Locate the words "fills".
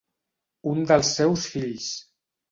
1.57-1.91